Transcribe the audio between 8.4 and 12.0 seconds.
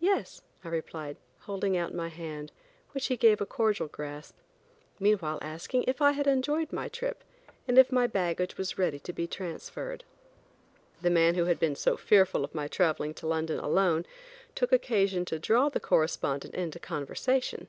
was ready to be transferred. The man who had been so